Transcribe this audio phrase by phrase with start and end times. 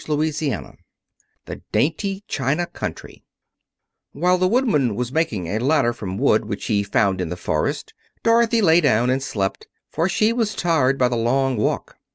[0.01, 0.77] Chapter XX
[1.45, 3.23] The Dainty China Country
[4.13, 7.93] While the Woodman was making a ladder from wood which he found in the forest
[8.23, 11.97] Dorothy lay down and slept, for she was tired by the long walk.